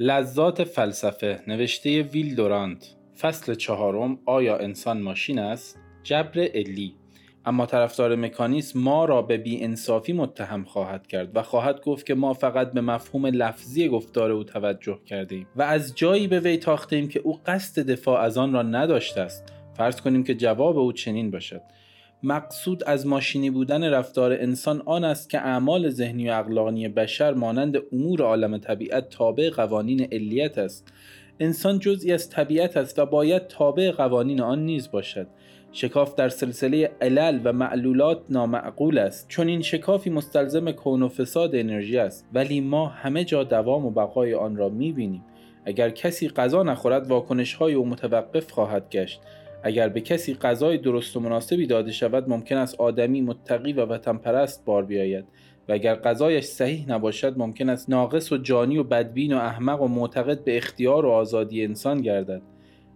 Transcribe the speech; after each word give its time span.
لذات 0.00 0.64
فلسفه 0.64 1.40
نوشته 1.46 2.02
ویل 2.02 2.34
دورانت 2.34 2.96
فصل 3.20 3.54
چهارم 3.54 4.18
آیا 4.26 4.56
انسان 4.56 5.00
ماشین 5.00 5.38
است؟ 5.38 5.78
جبر 6.02 6.40
علی 6.40 6.94
اما 7.44 7.66
طرفدار 7.66 8.16
مکانیسم 8.16 8.80
ما 8.80 9.04
را 9.04 9.22
به 9.22 9.42
انصافی 9.46 10.12
متهم 10.12 10.64
خواهد 10.64 11.06
کرد 11.06 11.36
و 11.36 11.42
خواهد 11.42 11.80
گفت 11.80 12.06
که 12.06 12.14
ما 12.14 12.32
فقط 12.32 12.72
به 12.72 12.80
مفهوم 12.80 13.26
لفظی 13.26 13.88
گفتار 13.88 14.30
او 14.30 14.44
توجه 14.44 14.98
کردیم 15.06 15.46
و 15.56 15.62
از 15.62 15.94
جایی 15.94 16.26
به 16.26 16.40
وی 16.40 16.56
تاختیم 16.56 17.08
که 17.08 17.20
او 17.20 17.40
قصد 17.46 17.90
دفاع 17.90 18.20
از 18.20 18.38
آن 18.38 18.52
را 18.52 18.62
نداشته 18.62 19.20
است. 19.20 19.52
فرض 19.74 20.00
کنیم 20.00 20.24
که 20.24 20.34
جواب 20.34 20.78
او 20.78 20.92
چنین 20.92 21.30
باشد. 21.30 21.62
مقصود 22.22 22.84
از 22.84 23.06
ماشینی 23.06 23.50
بودن 23.50 23.84
رفتار 23.84 24.32
انسان 24.32 24.82
آن 24.86 25.04
است 25.04 25.30
که 25.30 25.38
اعمال 25.38 25.88
ذهنی 25.88 26.30
و 26.30 26.32
اقلانی 26.32 26.88
بشر 26.88 27.34
مانند 27.34 27.76
امور 27.92 28.22
عالم 28.22 28.58
طبیعت 28.58 29.08
تابع 29.08 29.50
قوانین 29.50 30.08
علیت 30.12 30.58
است. 30.58 30.92
انسان 31.40 31.78
جزئی 31.78 32.12
از 32.12 32.30
طبیعت 32.30 32.76
است 32.76 32.98
و 32.98 33.06
باید 33.06 33.46
تابع 33.46 33.90
قوانین 33.90 34.40
آن 34.40 34.64
نیز 34.64 34.90
باشد. 34.90 35.26
شکاف 35.72 36.14
در 36.14 36.28
سلسله 36.28 36.90
علل 37.00 37.40
و 37.44 37.52
معلولات 37.52 38.20
نامعقول 38.30 38.98
است. 38.98 39.28
چون 39.28 39.48
این 39.48 39.62
شکافی 39.62 40.10
مستلزم 40.10 40.70
کون 40.70 41.02
و 41.02 41.08
فساد 41.08 41.54
انرژی 41.54 41.98
است. 41.98 42.26
ولی 42.32 42.60
ما 42.60 42.86
همه 42.86 43.24
جا 43.24 43.44
دوام 43.44 43.86
و 43.86 43.90
بقای 43.90 44.34
آن 44.34 44.56
را 44.56 44.68
می‌بینیم. 44.68 45.24
اگر 45.64 45.90
کسی 45.90 46.28
غذا 46.28 46.62
نخورد 46.62 47.06
واکنش 47.06 47.54
های 47.54 47.74
او 47.74 47.86
متوقف 47.86 48.50
خواهد 48.50 48.90
گشت. 48.90 49.20
اگر 49.62 49.88
به 49.88 50.00
کسی 50.00 50.34
غذای 50.34 50.78
درست 50.78 51.16
و 51.16 51.20
مناسبی 51.20 51.66
داده 51.66 51.92
شود 51.92 52.28
ممکن 52.28 52.56
است 52.56 52.80
آدمی 52.80 53.20
متقی 53.20 53.72
و 53.72 53.86
وطن 53.86 54.16
پرست 54.16 54.64
بار 54.64 54.84
بیاید. 54.84 55.24
و 55.68 55.72
اگر 55.72 55.94
غذایش 55.94 56.44
صحیح 56.44 56.88
نباشد 56.88 57.38
ممکن 57.38 57.68
است 57.68 57.90
ناقص 57.90 58.32
و 58.32 58.36
جانی 58.36 58.78
و 58.78 58.82
بدبین 58.82 59.32
و 59.32 59.36
احمق 59.36 59.82
و 59.82 59.88
معتقد 59.88 60.44
به 60.44 60.56
اختیار 60.56 61.06
و 61.06 61.10
آزادی 61.10 61.64
انسان 61.64 62.00
گردد. 62.02 62.42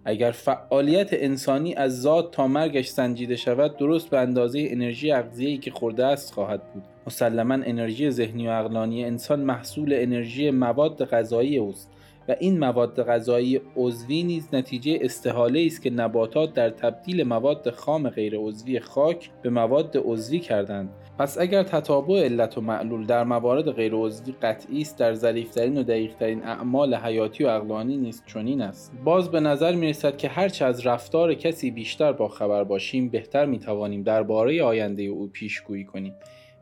اگر 0.04 0.30
فعالیت 0.30 1.08
انسانی 1.12 1.74
از 1.74 2.02
ذات 2.02 2.30
تا 2.30 2.46
مرگش 2.46 2.86
سنجیده 2.86 3.36
شود 3.36 3.76
درست 3.76 4.10
به 4.10 4.18
اندازه 4.18 4.66
انرژی 4.70 5.12
اغذیه‌ای 5.12 5.58
که 5.58 5.70
خورده 5.70 6.06
است 6.06 6.34
خواهد 6.34 6.72
بود. 6.72 6.82
مسلما 7.06 7.54
انرژی 7.54 8.10
ذهنی 8.10 8.48
و 8.48 8.50
عقلانی 8.50 9.04
انسان 9.04 9.40
محصول 9.40 9.92
انرژی 9.92 10.50
مواد 10.50 11.04
غذایی 11.04 11.58
اوست. 11.58 11.90
و 12.28 12.36
این 12.40 12.58
مواد 12.58 13.02
غذایی 13.02 13.60
عضوی 13.76 14.22
نیز 14.22 14.48
نتیجه 14.52 14.98
استحاله 15.02 15.62
است 15.66 15.82
که 15.82 15.90
نباتات 15.90 16.54
در 16.54 16.70
تبدیل 16.70 17.22
مواد 17.22 17.70
خام 17.70 18.08
غیر 18.08 18.34
عضوی 18.36 18.80
خاک 18.80 19.30
به 19.42 19.50
مواد 19.50 19.96
عضوی 20.04 20.38
کردند. 20.38 20.90
پس 21.18 21.38
اگر 21.38 21.62
تتابع 21.62 22.24
علت 22.24 22.58
و 22.58 22.60
معلول 22.60 23.06
در 23.06 23.24
موارد 23.24 23.70
غیر 23.70 23.92
عضوی 23.94 24.34
قطعی 24.42 24.80
است 24.80 24.98
در 24.98 25.14
ظریفترین 25.14 25.78
و 25.78 25.82
دقیقترین 25.82 26.44
اعمال 26.44 26.94
حیاتی 26.94 27.44
و 27.44 27.48
عقلانی 27.48 27.96
نیست 27.96 28.24
چنین 28.26 28.60
است. 28.60 28.92
باز 29.04 29.30
به 29.30 29.40
نظر 29.40 29.74
می 29.74 29.88
رسد 29.88 30.16
که 30.16 30.28
هرچه 30.28 30.64
از 30.64 30.86
رفتار 30.86 31.34
کسی 31.34 31.70
بیشتر 31.70 32.12
با 32.12 32.28
خبر 32.28 32.64
باشیم 32.64 33.08
بهتر 33.08 33.46
می 33.46 33.58
توانیم 33.58 34.02
درباره 34.02 34.62
آینده 34.62 35.02
او 35.02 35.26
پیشگویی 35.26 35.84
کنیم. 35.84 36.14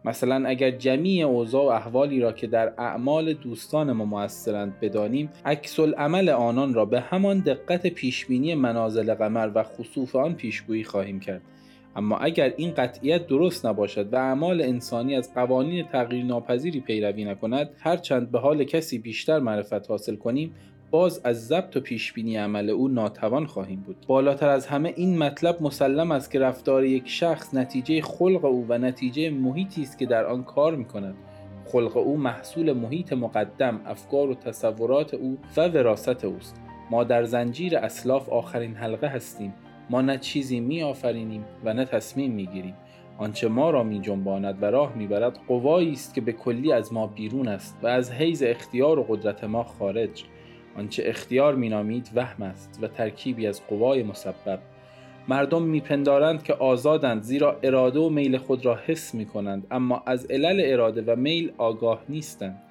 مثلا 0.05 0.48
اگر 0.48 0.70
جمیع 0.70 1.27
اوضاع 1.27 1.65
و 1.65 1.69
احوالی 1.69 2.20
را 2.20 2.33
که 2.33 2.47
در 2.47 2.73
اعمال 2.79 3.33
دوستان 3.33 3.93
ما 3.93 4.05
موثرند 4.05 4.81
بدانیم 4.81 5.31
عکس 5.45 5.81
عمل 5.81 6.29
آنان 6.29 6.75
را 6.75 6.84
به 6.84 7.01
همان 7.01 7.41
دقت 7.41 7.87
پیشبینی 7.87 8.55
منازل 8.55 9.15
قمر 9.15 9.51
و 9.55 9.62
خصوف 9.62 10.17
آن 10.17 10.34
پیشگویی 10.34 10.84
خواهیم 10.84 11.20
کرد. 11.20 11.42
اما 11.97 12.19
اگر 12.19 12.55
این 12.57 12.75
قطعیت 12.75 13.27
درست 13.27 13.67
نباشد 13.67 14.12
و 14.12 14.17
اعمال 14.17 14.62
انسانی 14.62 15.17
از 15.17 15.34
قوانین 15.34 15.87
تغییر 15.87 16.25
ناپذیری 16.25 16.81
پیروی 16.81 17.25
نکند 17.25 17.70
هرچند 17.79 18.31
به 18.31 18.39
حال 18.39 18.64
کسی 18.64 18.98
بیشتر 18.98 19.39
معرفت 19.39 19.91
حاصل 19.91 20.17
کنیم 20.17 20.55
باز 20.91 21.20
از 21.24 21.46
ضبط 21.46 21.77
و 21.77 21.80
پیشبینی 21.80 22.36
عمل 22.36 22.70
او 22.70 22.88
ناتوان 22.88 23.46
خواهیم 23.46 23.80
بود. 23.80 23.96
بالاتر 24.06 24.48
از 24.48 24.66
همه 24.66 24.92
این 24.96 25.19
مطلب 25.19 25.62
مسلم 25.62 26.10
است 26.10 26.30
که 26.30 26.38
رفتار 26.38 26.84
یک 26.84 27.08
شخص 27.08 27.55
نتیجه 27.55 28.02
خلق 28.02 28.45
او 28.45 28.67
و 28.68 28.78
نتیجه 28.78 29.30
محیطی 29.30 29.83
است 29.83 29.98
که 29.98 30.06
در 30.06 30.27
آن 30.27 30.45
کار 30.45 30.77
می 30.77 30.84
کند 30.84 31.14
خلق 31.67 31.96
او 31.96 32.17
محصول 32.17 32.73
محیط 32.73 33.12
مقدم 33.12 33.80
افکار 33.86 34.30
و 34.30 34.34
تصورات 34.34 35.14
او 35.14 35.39
و 35.56 35.68
وراست 35.68 36.24
اوست. 36.24 36.56
ما 36.90 37.05
در 37.05 37.24
زنجیر 37.24 37.77
اسلاف 37.77 38.29
آخرین 38.29 38.74
حلقه 38.74 39.06
هستیم. 39.06 39.55
ما 39.90 40.00
نه 40.00 40.18
چیزی 40.18 40.61
می 40.61 40.83
آفرینیم 40.83 41.45
و 41.64 41.74
نه 41.74 41.84
تصمیم 41.84 42.30
می 42.30 42.46
گیریم 42.46 42.74
آنچه 43.18 43.48
ما 43.48 43.70
را 43.70 43.83
می 43.83 44.00
جنباند 44.00 44.62
و 44.62 44.64
راه 44.64 44.95
می 44.95 45.06
برد 45.06 45.39
قوایی 45.48 45.92
است 45.92 46.14
که 46.14 46.20
به 46.20 46.33
کلی 46.33 46.73
از 46.73 46.92
ما 46.92 47.06
بیرون 47.06 47.48
است 47.48 47.79
و 47.83 47.86
از 47.86 48.12
حیز 48.12 48.42
اختیار 48.42 48.98
و 48.98 49.02
قدرت 49.02 49.45
ما 49.45 49.64
خارج. 49.64 50.24
آنچه 50.77 51.03
اختیار 51.07 51.55
مینامید 51.55 52.11
وهم 52.14 52.42
است 52.42 52.79
و 52.83 52.89
ترکیبی 52.89 53.47
از 53.47 53.67
قوای 53.67 54.03
مسبب. 54.03 54.58
مردم 55.29 55.63
میپندارند 55.63 56.42
که 56.42 56.55
آزادند 56.55 57.23
زیرا 57.23 57.58
اراده 57.63 57.98
و 58.01 58.08
میل 58.08 58.39
خود 58.39 58.67
را 58.67 58.79
حس 58.86 59.14
می 59.14 59.27
کنند 59.27 59.67
اما 59.70 60.03
از 60.07 60.27
علل 60.27 60.63
اراده 60.64 61.03
و 61.03 61.17
میل 61.17 61.53
آگاه 61.59 62.03
نیستند. 62.09 62.63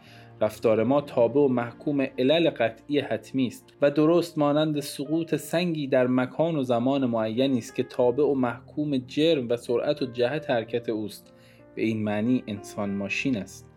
رفتار 0.41 0.83
ما 0.83 1.01
تابع 1.01 1.41
و 1.41 1.47
محکوم 1.47 2.01
علل 2.01 2.49
قطعی 2.49 2.99
حتمی 2.99 3.47
است 3.47 3.65
و 3.81 3.91
درست 3.91 4.37
مانند 4.37 4.79
سقوط 4.79 5.35
سنگی 5.35 5.87
در 5.87 6.07
مکان 6.07 6.55
و 6.55 6.63
زمان 6.63 7.05
معینی 7.05 7.57
است 7.57 7.75
که 7.75 7.83
تابع 7.83 8.23
و 8.23 8.33
محکوم 8.33 8.97
جرم 8.97 9.49
و 9.49 9.57
سرعت 9.57 10.01
و 10.01 10.05
جهت 10.05 10.49
حرکت 10.49 10.89
اوست. 10.89 11.33
به 11.75 11.81
این 11.81 12.03
معنی 12.03 12.43
انسان 12.47 12.89
ماشین 12.89 13.37
است. 13.37 13.68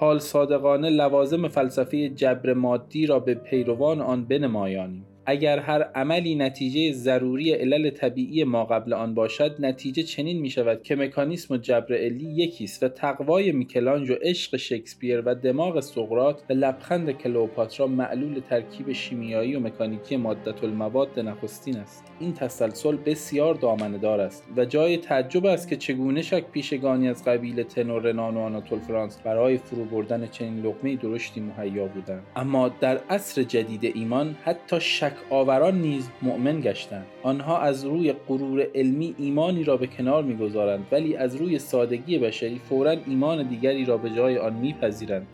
حال 0.00 0.18
صادقانه 0.18 0.90
لوازم 0.90 1.48
فلسفه 1.48 2.08
جبر 2.08 2.54
مادی 2.54 3.06
را 3.06 3.20
به 3.20 3.34
پیروان 3.34 4.00
آن 4.00 4.24
بنمایانیم. 4.24 5.06
اگر 5.30 5.58
هر 5.58 5.82
عملی 5.82 6.34
نتیجه 6.34 6.92
ضروری 6.92 7.52
علل 7.52 7.90
طبیعی 7.90 8.44
ما 8.44 8.64
قبل 8.64 8.92
آن 8.92 9.14
باشد 9.14 9.56
نتیجه 9.58 10.02
چنین 10.02 10.40
می 10.40 10.50
شود 10.50 10.82
که 10.82 10.96
مکانیسم 10.96 11.54
و 11.54 11.56
جبر 11.56 11.94
علی 11.94 12.24
یکیست 12.24 12.82
و 12.82 12.88
تقوای 12.88 13.52
میکلانج 13.52 14.10
و 14.10 14.14
عشق 14.22 14.56
شکسپیر 14.56 15.20
و 15.20 15.34
دماغ 15.34 15.80
سقرات 15.80 16.42
و 16.50 16.52
لبخند 16.52 17.10
کلوپاترا 17.10 17.86
معلول 17.86 18.40
ترکیب 18.40 18.92
شیمیایی 18.92 19.56
و 19.56 19.60
مکانیکی 19.60 20.16
مادت 20.16 20.64
المواد 20.64 21.20
نخستین 21.20 21.76
است. 21.76 22.04
این 22.20 22.34
تسلسل 22.34 22.96
بسیار 22.96 23.54
دامنه 23.54 23.98
دار 23.98 24.20
است 24.20 24.44
و 24.56 24.64
جای 24.64 24.96
تعجب 24.96 25.46
است 25.46 25.68
که 25.68 25.76
چگونه 25.76 26.22
شک 26.22 26.44
پیشگانی 26.52 27.08
از 27.08 27.24
قبیل 27.24 27.62
تنور 27.62 28.02
رنان 28.02 28.36
و 28.36 28.40
آناتول 28.40 28.78
فرانس 28.78 29.18
برای 29.24 29.58
فرو 29.58 29.84
بردن 29.84 30.26
چنین 30.26 30.66
لقمه 30.66 30.96
درشتی 30.96 31.40
مهیا 31.40 31.86
بودند. 31.86 32.22
اما 32.36 32.68
در 32.68 33.00
عصر 33.10 33.42
جدید 33.42 33.84
ایمان 33.84 34.36
حتی 34.44 34.80
شک 34.80 35.19
آوران 35.30 35.80
نیز 35.80 36.10
مؤمن 36.22 36.60
گشتند. 36.60 37.06
آنها 37.22 37.58
از 37.58 37.84
روی 37.84 38.12
غرور 38.28 38.66
علمی 38.74 39.14
ایمانی 39.18 39.64
را 39.64 39.76
به 39.76 39.86
کنار 39.86 40.22
می‌گذارند 40.22 40.86
ولی 40.92 41.16
از 41.16 41.36
روی 41.36 41.58
سادگی 41.58 42.18
بشری 42.18 42.58
فورا 42.58 42.90
ایمان 43.06 43.48
دیگری 43.48 43.84
را 43.84 43.96
به 43.96 44.10
جای 44.10 44.38
آن 44.38 44.52
میپذیرند. 44.52 45.26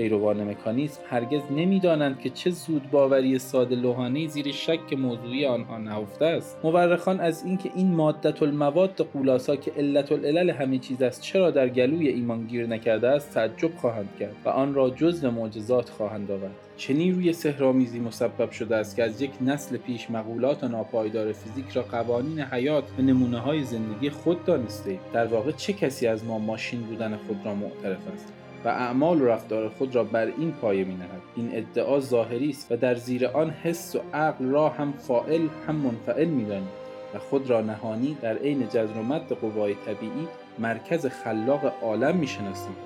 پیروان 0.00 0.44
مکانیسم 0.44 1.00
هرگز 1.10 1.40
نمی‌دانند 1.56 2.20
که 2.20 2.30
چه 2.30 2.50
زود 2.50 2.90
باوری 2.90 3.38
ساده 3.38 3.76
لوحانه 3.76 4.26
زیر 4.26 4.52
شک 4.52 4.92
موضوعی 4.92 5.46
آنها 5.46 5.78
نهفته 5.78 6.24
است. 6.24 6.58
مورخان 6.64 7.20
از 7.20 7.44
اینکه 7.44 7.70
این 7.74 7.94
مادت 7.94 8.42
المواد 8.42 9.08
قولاسا 9.12 9.56
که 9.56 9.72
علت 9.76 10.12
العلل 10.12 10.50
همه 10.50 10.78
چیز 10.78 11.02
است 11.02 11.20
چرا 11.22 11.50
در 11.50 11.68
گلوی 11.68 12.08
ایمان 12.08 12.46
گیر 12.46 12.66
نکرده 12.66 13.08
است 13.08 13.34
تعجب 13.34 13.76
خواهند 13.76 14.08
کرد 14.20 14.36
و 14.44 14.48
آن 14.48 14.74
را 14.74 14.90
جزو 14.90 15.30
معجزات 15.30 15.88
خواهند 15.88 16.30
آورد. 16.30 16.54
چه 16.76 16.94
نیروی 16.94 17.32
سهرامیزی 17.32 18.00
مسبب 18.00 18.50
شده 18.50 18.76
است 18.76 18.96
که 18.96 19.04
از 19.04 19.22
یک 19.22 19.30
نسل 19.40 19.76
پیش 19.76 20.10
مقولات 20.10 20.64
ناپایدار 20.64 21.32
فیزیک 21.32 21.70
را 21.70 21.82
قوانین 21.82 22.40
حیات 22.40 22.84
و 22.98 23.02
نمونه 23.02 23.38
های 23.38 23.64
زندگی 23.64 24.10
خود 24.10 24.44
دانسته 24.44 24.98
در 25.12 25.26
واقع 25.26 25.52
چه 25.52 25.72
کسی 25.72 26.06
از 26.06 26.24
ما 26.24 26.38
ماشین 26.38 26.80
بودن 26.80 27.16
خود 27.16 27.40
را 27.44 27.54
معترف 27.54 28.08
است؟ 28.14 28.39
و 28.64 28.68
اعمال 28.68 29.22
و 29.22 29.26
رفتار 29.26 29.68
خود 29.68 29.94
را 29.94 30.04
بر 30.04 30.26
این 30.38 30.52
پایه 30.52 30.84
می 30.84 30.94
نهد. 30.94 31.22
این 31.36 31.50
ادعا 31.52 32.00
ظاهری 32.00 32.50
است 32.50 32.72
و 32.72 32.76
در 32.76 32.94
زیر 32.94 33.26
آن 33.26 33.50
حس 33.50 33.96
و 33.96 34.00
عقل 34.14 34.44
را 34.44 34.68
هم 34.68 34.92
فائل 34.92 35.48
هم 35.66 35.74
منفعل 35.74 36.28
می 36.28 36.46
و 37.14 37.18
خود 37.18 37.50
را 37.50 37.60
نهانی 37.60 38.16
در 38.22 38.36
عین 38.36 38.68
جزر 38.68 38.98
و 38.98 39.02
مد 39.02 39.32
قوای 39.32 39.74
طبیعی 39.74 40.28
مرکز 40.58 41.06
خلاق 41.06 41.72
عالم 41.82 42.16
می 42.16 42.26
شناسیم. 42.26 42.76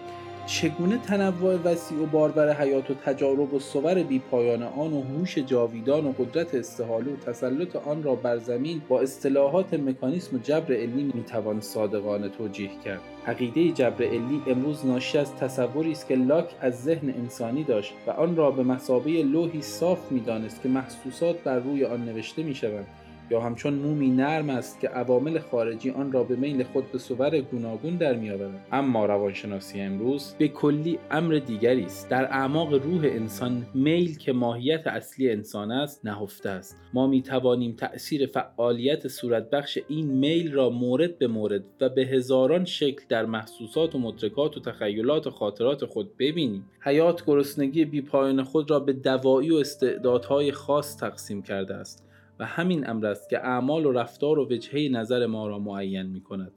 چگونه 0.47 0.99
تنوع 0.99 1.55
وسیع 1.55 1.99
و 1.99 2.07
باربر 2.07 2.53
حیات 2.53 2.91
و 2.91 2.95
تجارب 2.95 3.55
و 3.55 3.59
صور 3.59 4.03
بی 4.03 4.19
پایان 4.19 4.63
آن 4.63 4.93
و 4.93 5.03
هوش 5.03 5.39
جاویدان 5.39 6.07
و 6.07 6.13
قدرت 6.13 6.55
استحاله 6.55 7.13
و 7.13 7.17
تسلط 7.17 7.77
آن 7.77 8.03
را 8.03 8.15
بر 8.15 8.39
زمین 8.39 8.83
با 8.89 9.01
اصطلاحات 9.01 9.75
مکانیسم 9.75 10.37
و 10.37 10.39
جبر 10.39 10.75
علمی 10.75 11.11
می‌توان 11.15 11.61
صادقانه 11.61 12.29
توجیه 12.29 12.71
کرد. 12.85 13.01
عقیده 13.27 13.73
جبر 13.73 14.05
علی 14.05 14.43
امروز 14.47 14.87
ناشی 14.87 15.19
از 15.19 15.37
تصوری 15.37 15.93
است 15.93 16.09
که 16.09 16.15
لاک 16.15 16.49
از 16.61 16.83
ذهن 16.83 17.11
انسانی 17.11 17.65
داشت 17.65 17.95
و 18.07 18.11
آن 18.11 18.37
را 18.37 18.51
به 18.51 18.63
مسابه 18.63 19.23
لوحی 19.23 19.63
صاف 19.63 20.13
می‌دانست 20.13 20.63
که 20.63 20.69
محسوسات 20.69 21.43
بر 21.43 21.59
روی 21.59 21.85
آن 21.85 22.05
نوشته 22.05 22.43
می‌شوند. 22.43 22.87
یا 23.31 23.41
همچون 23.41 23.75
مومی 23.75 24.11
نرم 24.11 24.51
است 24.51 24.81
که 24.81 24.89
عوامل 24.89 25.39
خارجی 25.39 25.91
آن 25.91 26.13
را 26.13 26.25
به 26.25 26.37
میل 26.37 26.65
خود 26.65 26.93
به 26.93 26.99
صور 26.99 27.41
گوناگون 27.41 27.97
در 27.97 28.17
میآورد. 28.17 28.67
اما 28.73 29.07
روانشناسی 29.07 29.81
امروز 29.81 30.35
به 30.39 30.49
کلی 30.49 30.99
امر 31.11 31.35
دیگری 31.35 31.85
است. 31.85 32.09
در 32.09 32.25
اعماق 32.25 32.75
روح 32.75 33.05
انسان 33.05 33.67
میل 33.75 34.19
که 34.19 34.33
ماهیت 34.33 34.87
اصلی 34.87 35.31
انسان 35.31 35.71
است 35.71 36.07
نهفته 36.07 36.49
است. 36.49 36.77
ما 36.95 37.07
می 37.07 37.23
توانیم 37.23 37.73
تأثیر 37.73 38.27
فعالیت 38.27 39.09
صورتبخش 39.09 39.79
این 39.89 40.07
میل 40.07 40.53
را 40.53 40.71
مورد 40.71 41.19
به 41.19 41.27
مورد 41.27 41.65
و 41.81 41.89
به 41.89 42.03
هزاران 42.03 42.65
شکل 42.65 43.03
در 43.09 43.27
محسوسات 43.27 43.95
و 43.95 43.99
مدرکات 43.99 44.57
و 44.57 44.61
تخیلات 44.61 45.27
و 45.27 45.31
خاطرات 45.31 45.85
خود 45.85 46.17
ببینیم. 46.17 46.65
حیات 46.81 47.25
گرسنگی 47.27 47.85
بیپایان 47.85 48.43
خود 48.43 48.71
را 48.71 48.81
به 48.81 48.93
دوایی 48.93 49.51
و 49.51 49.57
استعدادهای 49.57 50.53
خاص 50.53 50.97
تقسیم 50.97 51.43
کرده 51.43 51.75
است. 51.75 52.05
و 52.39 52.45
همین 52.45 52.91
امر 52.91 53.07
است 53.07 53.31
که 53.31 53.39
اعمال 53.39 53.87
و 53.87 53.93
رفتار 53.93 54.39
و 54.39 54.49
وجهه 54.51 54.89
نظر 54.89 55.27
ما 55.27 55.49
را 55.49 55.59
معین 55.59 56.07
می 56.07 56.21
کند 56.21 56.53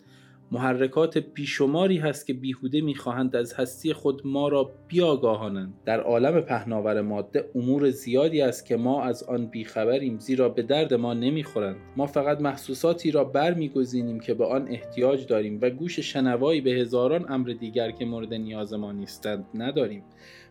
محرکات 0.52 1.18
بیشماری 1.18 1.98
هست 1.98 2.28
که 2.28 2.34
بیهوده 2.34 2.82
می‌خواهند 2.82 3.36
از 3.36 3.54
هستی 3.54 3.94
خود 3.94 4.22
ما 4.26 4.48
را 4.48 4.72
بیاگاهانند. 4.88 5.74
در 5.86 6.00
عالم 6.00 6.42
پهناور 6.42 7.02
ماده 7.02 7.50
امور 7.56 7.90
زیادی 7.90 8.42
است 8.42 8.66
که 8.66 8.78
ما 8.78 9.04
از 9.04 9.24
آن 9.24 9.46
بیخبریم 9.46 10.20
زیرا 10.20 10.50
به 10.50 10.62
درد 10.62 10.94
ما 10.94 11.14
نمی‌خورند. 11.14 11.76
ما 11.98 12.06
فقط 12.06 12.42
محسوساتی 12.42 13.12
را 13.12 13.24
برمیگزینیم 13.24 14.20
که 14.20 14.34
به 14.34 14.46
آن 14.46 14.68
احتیاج 14.68 15.28
داریم 15.28 15.60
و 15.62 15.70
گوش 15.70 16.00
شنوایی 16.00 16.62
به 16.62 16.72
هزاران 16.72 17.26
امر 17.32 17.50
دیگر 17.50 17.92
که 17.92 18.06
مورد 18.06 18.34
نیاز 18.34 18.74
ما 18.74 18.92
نیستند 18.92 19.46
نداریم. 19.54 20.04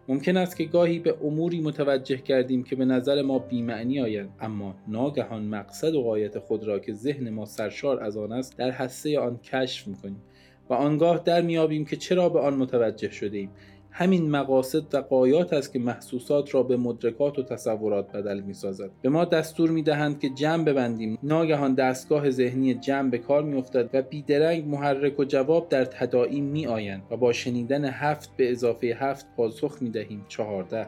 ممکن 0.08 0.36
است 0.36 0.56
که 0.56 0.64
گاهی 0.64 0.98
به 0.98 1.14
اموری 1.24 1.60
متوجه 1.60 2.16
کردیم 2.16 2.62
که 2.62 2.76
به 2.76 2.84
نظر 2.84 3.22
ما 3.22 3.38
بیمعنی 3.38 4.00
آیند 4.00 4.28
اما 4.40 4.74
ناگهان 4.88 5.42
مقصد 5.42 5.94
و 5.94 6.02
قایت 6.02 6.38
خود 6.38 6.64
را 6.64 6.78
که 6.78 6.92
ذهن 6.92 7.30
ما 7.30 7.44
سرشار 7.44 8.02
از 8.02 8.16
آن 8.16 8.32
است 8.32 8.56
در 8.56 8.70
حسه 8.70 9.18
آن 9.18 9.38
کشف 9.38 9.88
می‌کنیم 9.88 10.22
و 10.70 10.74
آنگاه 10.74 11.22
در 11.24 11.40
میابیم 11.40 11.84
که 11.84 11.96
چرا 11.96 12.28
به 12.28 12.40
آن 12.40 12.54
متوجه 12.54 13.10
شده 13.10 13.38
ایم 13.38 13.50
همین 13.98 14.30
مقاصد 14.30 14.94
و 14.94 14.98
قایات 14.98 15.52
است 15.52 15.72
که 15.72 15.78
محسوسات 15.78 16.54
را 16.54 16.62
به 16.62 16.76
مدرکات 16.76 17.38
و 17.38 17.42
تصورات 17.42 18.12
بدل 18.12 18.40
می 18.40 18.54
سازد. 18.54 18.90
به 19.02 19.08
ما 19.08 19.24
دستور 19.24 19.70
می 19.70 19.82
دهند 19.82 20.20
که 20.20 20.28
جمع 20.28 20.64
ببندیم. 20.64 21.18
ناگهان 21.22 21.74
دستگاه 21.74 22.30
ذهنی 22.30 22.74
جمع 22.74 23.10
به 23.10 23.18
کار 23.18 23.42
می 23.42 23.58
افتد 23.58 23.90
و 23.92 24.02
بیدرنگ 24.02 24.68
محرک 24.68 25.20
و 25.20 25.24
جواب 25.24 25.68
در 25.68 25.84
تداعی 25.84 26.40
می 26.40 26.66
آیند 26.66 27.02
و 27.10 27.16
با 27.16 27.32
شنیدن 27.32 27.84
هفت 27.84 28.36
به 28.36 28.50
اضافه 28.50 28.86
هفت 28.86 29.26
پاسخ 29.36 29.78
می 29.80 29.90
دهیم 29.90 30.24
چهارده. 30.28 30.86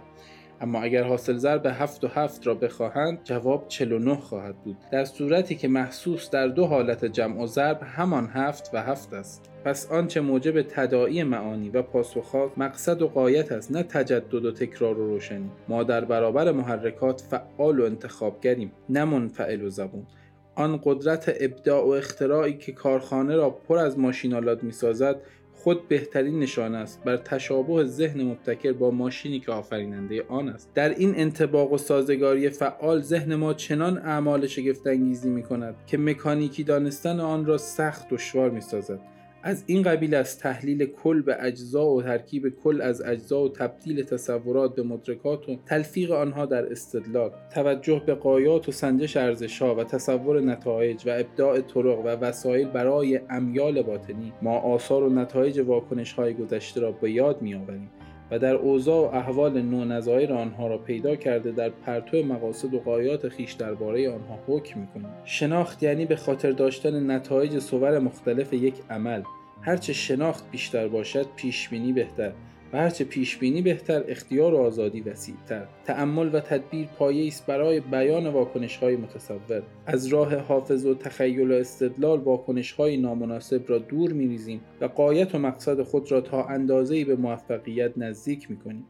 اما 0.60 0.82
اگر 0.82 1.02
حاصل 1.02 1.36
ضرب 1.36 1.66
هفت 1.66 2.04
و 2.04 2.08
هفت 2.08 2.46
را 2.46 2.54
بخواهند 2.54 3.20
جواب 3.24 3.68
49 3.68 4.14
خواهد 4.14 4.56
بود. 4.56 4.76
در 4.92 5.04
صورتی 5.04 5.54
که 5.54 5.68
محسوس 5.68 6.30
در 6.30 6.46
دو 6.46 6.66
حالت 6.66 7.04
جمع 7.04 7.42
و 7.42 7.46
ضرب 7.46 7.80
همان 7.82 8.26
هفت 8.32 8.70
و 8.74 8.82
هفت 8.82 9.14
است. 9.14 9.50
پس 9.64 9.92
آنچه 9.92 10.20
موجب 10.20 10.62
تداعی 10.62 11.22
معانی 11.22 11.70
و 11.70 11.82
پاسخها 11.82 12.52
مقصد 12.56 13.02
و 13.02 13.08
قایت 13.08 13.52
است 13.52 13.72
نه 13.72 13.82
تجدد 13.82 14.44
و 14.44 14.52
تکرار 14.52 14.98
و 14.98 15.06
روشنی. 15.06 15.50
ما 15.68 15.82
در 15.82 16.04
برابر 16.04 16.52
محرکات 16.52 17.20
فعال 17.20 17.80
و 17.80 17.84
انتخابگریم 17.84 18.72
نه 18.88 19.04
منفعل 19.04 19.62
و 19.62 19.70
زبون. 19.70 20.06
آن 20.54 20.80
قدرت 20.84 21.36
ابداع 21.40 21.84
و 21.84 21.88
اختراعی 21.88 22.54
که 22.54 22.72
کارخانه 22.72 23.36
را 23.36 23.50
پر 23.50 23.78
از 23.78 23.98
ماشینالات 23.98 24.64
می‌سازد 24.64 25.16
خود 25.58 25.88
بهترین 25.88 26.38
نشانه 26.38 26.78
است. 26.78 27.04
بر 27.04 27.16
تشابه 27.16 27.84
ذهن 27.84 28.22
مبتکر 28.22 28.72
با 28.72 28.90
ماشینی 28.90 29.40
که 29.40 29.52
آفریننده 29.52 30.24
آن 30.28 30.48
است. 30.48 30.70
در 30.74 30.88
این 30.88 31.14
انتباق 31.16 31.72
و 31.72 31.78
سازگاری 31.78 32.50
فعال 32.50 33.02
ذهن 33.02 33.34
ما 33.34 33.54
چنان 33.54 33.98
اعمال 33.98 34.46
شگفتانگیزی 34.46 35.30
می 35.30 35.42
کند 35.42 35.74
که 35.86 35.98
مکانیکی 35.98 36.64
دانستن 36.64 37.20
آن 37.20 37.46
را 37.46 37.58
سخت 37.58 38.08
دشوار 38.08 38.50
می 38.50 38.60
سازد 38.60 39.00
از 39.42 39.64
این 39.66 39.82
قبیل 39.82 40.14
از 40.14 40.38
تحلیل 40.38 40.86
کل 40.86 41.22
به 41.22 41.36
اجزا 41.40 41.86
و 41.86 42.02
ترکیب 42.02 42.48
کل 42.48 42.80
از 42.80 43.02
اجزا 43.02 43.42
و 43.42 43.48
تبدیل 43.48 44.02
تصورات 44.02 44.74
به 44.74 44.82
مدرکات 44.82 45.48
و 45.48 45.56
تلفیق 45.66 46.10
آنها 46.10 46.46
در 46.46 46.72
استدلال 46.72 47.30
توجه 47.54 48.02
به 48.06 48.14
قایات 48.14 48.68
و 48.68 48.72
سنجش 48.72 49.16
ارزشها 49.16 49.74
و 49.74 49.84
تصور 49.84 50.40
نتایج 50.40 51.06
و 51.06 51.10
ابداع 51.10 51.60
طرق 51.60 51.98
و 51.98 52.08
وسایل 52.08 52.68
برای 52.68 53.20
امیال 53.30 53.82
باطنی 53.82 54.32
ما 54.42 54.58
آثار 54.58 55.02
و 55.02 55.10
نتایج 55.10 55.58
واکنش 55.58 56.12
های 56.12 56.34
گذشته 56.34 56.80
را 56.80 56.92
به 56.92 57.10
یاد 57.10 57.42
میآوریم. 57.42 57.90
و 58.30 58.38
در 58.38 58.54
اوضاع 58.54 59.12
و 59.12 59.14
احوال 59.16 59.62
نو 59.62 59.84
نظایر 59.84 60.32
آنها 60.32 60.66
را 60.66 60.78
پیدا 60.78 61.16
کرده 61.16 61.52
در 61.52 61.68
پرتو 61.68 62.22
مقاصد 62.22 62.74
و 62.74 62.78
قایات 62.78 63.28
خیش 63.28 63.52
درباره 63.52 64.10
آنها 64.10 64.38
حکم 64.46 64.80
می‌کنیم. 64.80 65.08
شناخت 65.24 65.82
یعنی 65.82 66.06
به 66.06 66.16
خاطر 66.16 66.50
داشتن 66.50 67.10
نتایج 67.10 67.58
صور 67.58 67.98
مختلف 67.98 68.52
یک 68.52 68.74
عمل. 68.90 69.22
هرچه 69.62 69.92
شناخت 69.92 70.50
بیشتر 70.50 70.88
باشد 70.88 71.26
پیشبینی 71.36 71.92
بهتر. 71.92 72.32
و 72.72 72.78
هرچه 72.78 73.04
پیشبینی 73.04 73.62
بهتر 73.62 74.04
اختیار 74.08 74.54
و 74.54 74.56
آزادی 74.56 75.00
وسیعتر 75.00 75.66
تأمل 75.84 76.30
و 76.32 76.40
تدبیر 76.40 76.86
پایه 76.86 77.26
است 77.26 77.46
برای 77.46 77.80
بیان 77.80 78.26
واکنش 78.26 78.76
های 78.76 78.96
متصور. 78.96 79.62
از 79.86 80.06
راه 80.06 80.36
حافظ 80.36 80.86
و 80.86 80.94
تخیل 80.94 81.50
و 81.50 81.54
استدلال 81.54 82.18
واکنش 82.18 82.72
های 82.72 82.96
نامناسب 82.96 83.62
را 83.66 83.78
دور 83.78 84.12
میریزیم 84.12 84.60
و 84.80 84.84
قایت 84.84 85.34
و 85.34 85.38
مقصد 85.38 85.82
خود 85.82 86.12
را 86.12 86.20
تا 86.20 86.44
اندازه‌ای 86.44 87.04
به 87.04 87.16
موفقیت 87.16 87.92
نزدیک 87.96 88.50
می‌کنیم. 88.50 88.84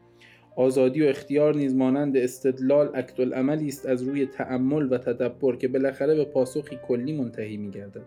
آزادی 0.55 1.03
و 1.03 1.05
اختیار 1.05 1.55
نیز 1.55 1.75
مانند 1.75 2.17
استدلال 2.17 2.87
عکس 2.87 3.13
است 3.67 3.85
از 3.85 4.03
روی 4.03 4.25
تأمل 4.25 4.93
و 4.93 4.97
تدبر 4.97 5.55
که 5.55 5.67
بالاخره 5.67 6.15
به 6.15 6.25
پاسخی 6.25 6.79
کلی 6.87 7.13
منتهی 7.13 7.57
میگردد. 7.57 8.05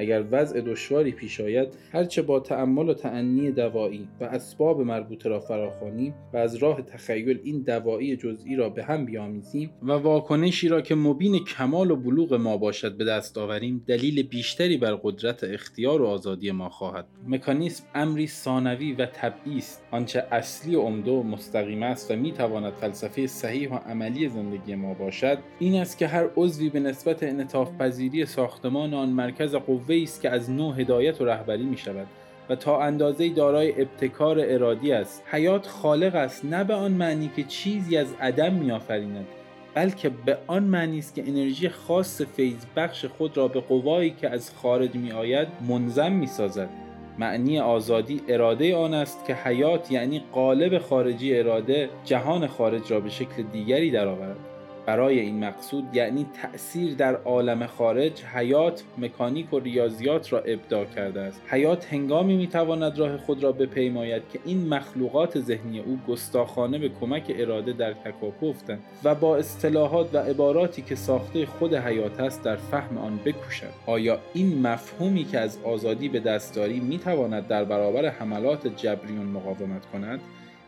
اگر 0.00 0.24
وضع 0.30 0.60
دشواری 0.60 1.12
پیش 1.12 1.40
آید 1.40 1.68
هرچه 1.92 2.22
با 2.22 2.40
تأمل 2.40 2.88
و 2.88 2.94
تعنی 2.94 3.50
دوایی 3.50 4.08
و 4.20 4.24
اسباب 4.24 4.80
مربوطه 4.80 5.28
را 5.28 5.40
فراخوانیم 5.40 6.14
و 6.32 6.36
از 6.36 6.56
راه 6.56 6.82
تخیل 6.82 7.40
این 7.44 7.62
دوایی 7.62 8.16
جزئی 8.16 8.56
را 8.56 8.68
به 8.68 8.84
هم 8.84 9.04
بیامیزیم 9.04 9.70
و 9.82 9.92
واکنشی 9.92 10.68
را 10.68 10.80
که 10.80 10.94
مبین 10.94 11.44
کمال 11.44 11.90
و 11.90 11.96
بلوغ 11.96 12.34
ما 12.34 12.56
باشد 12.56 12.96
به 12.96 13.04
دست 13.04 13.38
آوریم 13.38 13.84
دلیل 13.86 14.22
بیشتری 14.22 14.76
بر 14.76 14.94
قدرت 15.02 15.44
اختیار 15.44 16.02
و 16.02 16.06
آزادی 16.06 16.50
ما 16.50 16.68
خواهد. 16.68 17.06
مکانیسم 17.26 17.84
امری 17.94 18.26
ثانوی 18.26 18.92
و 18.92 19.06
طبعی 19.06 19.58
است. 19.58 19.84
آنچه 19.90 20.26
اصلی 20.30 20.74
و 20.74 20.80
عمده 20.80 21.10
و 21.10 21.22
مستقیم 21.22 21.82
است 21.82 22.10
و 22.10 22.16
می‌تواند 22.16 22.72
فلسفه 22.72 23.26
صحیح 23.26 23.70
و 23.70 23.74
عملی 23.74 24.28
زندگی 24.28 24.74
ما 24.74 24.94
باشد 24.94 25.38
این 25.58 25.80
است 25.80 25.98
که 25.98 26.06
هر 26.06 26.28
عضوی 26.36 26.68
به 26.68 26.80
نسبت 26.80 27.22
انعطاف 27.22 27.76
پذیری 27.78 28.26
ساختمان 28.26 28.94
آن 28.94 29.08
مرکز 29.08 29.54
قوه 29.54 29.89
است 29.94 30.22
که 30.22 30.30
از 30.30 30.50
نوع 30.50 30.80
هدایت 30.80 31.20
و 31.20 31.24
رهبری 31.24 31.64
می 31.64 31.76
شود 31.76 32.06
و 32.48 32.56
تا 32.56 32.82
اندازه 32.82 33.28
دارای 33.28 33.82
ابتکار 33.82 34.40
ارادی 34.40 34.92
است. 34.92 35.22
حیات 35.26 35.66
خالق 35.66 36.14
است 36.14 36.44
نه 36.44 36.64
به 36.64 36.74
آن 36.74 36.92
معنی 36.92 37.30
که 37.36 37.42
چیزی 37.42 37.96
از 37.96 38.14
عدم 38.20 38.52
می 38.52 38.72
آفریند 38.72 39.26
بلکه 39.74 40.10
به 40.26 40.38
آن 40.46 40.62
معنی 40.62 40.98
است 40.98 41.14
که 41.14 41.24
انرژی 41.28 41.68
خاص 41.68 42.22
فیض 42.22 42.66
بخش 42.76 43.04
خود 43.04 43.36
را 43.36 43.48
به 43.48 43.60
قوایی 43.60 44.10
که 44.10 44.30
از 44.30 44.50
خارج 44.50 44.94
می 44.94 45.12
آید 45.12 45.48
منظم 45.68 46.12
می 46.12 46.26
سازد 46.26 46.68
معنی 47.18 47.58
آزادی 47.58 48.20
اراده 48.28 48.76
آن 48.76 48.94
است 48.94 49.26
که 49.26 49.34
حیات 49.34 49.92
یعنی 49.92 50.22
قالب 50.32 50.78
خارجی 50.78 51.38
اراده 51.38 51.88
جهان 52.04 52.46
خارج 52.46 52.92
را 52.92 53.00
به 53.00 53.10
شکل 53.10 53.42
دیگری 53.52 53.90
درآورد. 53.90 54.49
برای 54.90 55.20
این 55.20 55.44
مقصود 55.44 55.84
یعنی 55.92 56.26
تأثیر 56.42 56.94
در 56.94 57.14
عالم 57.14 57.66
خارج 57.66 58.22
حیات 58.24 58.82
مکانیک 58.98 59.52
و 59.52 59.58
ریاضیات 59.58 60.32
را 60.32 60.38
ابداع 60.38 60.84
کرده 60.84 61.20
است. 61.20 61.42
حیات 61.46 61.92
هنگامی 61.92 62.36
می‌تواند 62.36 62.98
راه 62.98 63.16
خود 63.16 63.42
را 63.42 63.52
بپیماید 63.52 64.22
که 64.32 64.38
این 64.44 64.68
مخلوقات 64.68 65.40
ذهنی 65.40 65.80
او 65.80 65.98
گستاخانه 66.08 66.78
به 66.78 66.90
کمک 67.00 67.22
اراده 67.38 67.72
در 67.72 67.92
تکاپو 67.92 68.46
افتند 68.46 68.82
و 69.04 69.14
با 69.14 69.36
اصطلاحات 69.36 70.14
و 70.14 70.18
عباراتی 70.18 70.82
که 70.82 70.94
ساخته 70.94 71.46
خود 71.46 71.74
حیات 71.74 72.20
است 72.20 72.42
در 72.42 72.56
فهم 72.56 72.98
آن 72.98 73.20
بکوشد. 73.24 73.72
آیا 73.86 74.18
این 74.34 74.66
مفهومی 74.66 75.24
که 75.24 75.38
از 75.38 75.58
آزادی 75.64 76.08
به 76.08 76.20
دست 76.20 76.54
داری 76.54 76.80
می‌تواند 76.80 77.46
در 77.48 77.64
برابر 77.64 78.08
حملات 78.08 78.66
جبریون 78.66 79.26
مقاومت 79.26 79.86
کند؟ 79.86 80.20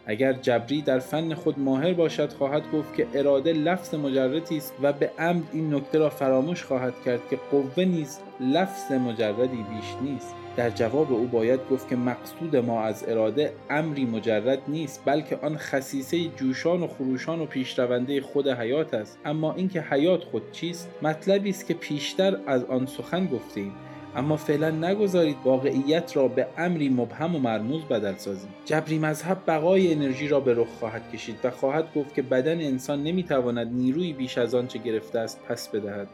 اگر 0.06 0.32
جبری 0.32 0.82
در 0.82 0.98
فن 0.98 1.34
خود 1.34 1.58
ماهر 1.58 1.92
باشد 1.92 2.32
خواهد 2.32 2.62
گفت 2.72 2.96
که 2.96 3.06
اراده 3.14 3.52
لفظ 3.52 3.94
مجردی 3.94 4.56
است 4.56 4.74
و 4.82 4.92
به 4.92 5.10
عمد 5.18 5.42
این 5.52 5.74
نکته 5.74 5.98
را 5.98 6.10
فراموش 6.10 6.64
خواهد 6.64 6.94
کرد 7.04 7.20
که 7.30 7.38
قوه 7.50 7.84
نیز 7.84 8.18
لفظ 8.40 8.92
مجردی 8.92 9.56
بیش 9.56 10.10
نیست. 10.10 10.34
در 10.56 10.70
جواب 10.70 11.12
او 11.12 11.26
باید 11.26 11.60
گفت 11.70 11.88
که 11.88 11.96
مقصود 11.96 12.56
ما 12.56 12.82
از 12.82 13.04
اراده 13.08 13.52
امری 13.70 14.04
مجرد 14.04 14.58
نیست 14.68 15.02
بلکه 15.04 15.38
آن 15.42 15.56
خصیصه 15.56 16.24
جوشان 16.28 16.82
و 16.82 16.86
خروشان 16.86 17.40
و 17.40 17.46
پیشرونده 17.46 18.20
خود 18.20 18.48
حیات 18.48 18.94
است. 18.94 19.18
اما 19.24 19.54
اینکه 19.54 19.80
حیات 19.80 20.24
خود 20.24 20.52
چیست؟ 20.52 20.88
مطلبی 21.02 21.50
است 21.50 21.66
که 21.66 21.74
پیشتر 21.74 22.36
از 22.46 22.64
آن 22.64 22.86
سخن 22.86 23.26
گفتیم. 23.26 23.72
اما 24.16 24.36
فعلا 24.36 24.70
نگذارید 24.70 25.36
واقعیت 25.44 26.16
را 26.16 26.28
به 26.28 26.46
امری 26.58 26.88
مبهم 26.88 27.36
و 27.36 27.38
مرموز 27.38 27.84
بدل 27.84 28.16
سازید 28.16 28.50
جبری 28.64 28.98
مذهب 28.98 29.38
بقای 29.46 29.92
انرژی 29.92 30.28
را 30.28 30.40
به 30.40 30.54
رخ 30.54 30.68
خواهد 30.68 31.10
کشید 31.12 31.36
و 31.44 31.50
خواهد 31.50 31.94
گفت 31.94 32.14
که 32.14 32.22
بدن 32.22 32.60
انسان 32.60 33.02
نمی‌تواند 33.02 33.72
نیروی 33.72 34.12
بیش 34.12 34.38
از 34.38 34.54
آنچه 34.54 34.78
گرفته 34.78 35.18
است 35.18 35.40
پس 35.48 35.68
بدهد. 35.68 36.08